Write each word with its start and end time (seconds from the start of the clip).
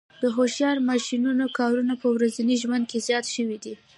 د 0.21 0.23
هوښیار 0.35 0.77
ماشینونو 0.89 1.45
کارونه 1.59 1.93
په 2.01 2.07
ورځني 2.15 2.55
ژوند 2.63 2.83
کې 2.91 3.03
زیات 3.07 3.25
شوي 3.35 3.57
دي. 3.63 3.73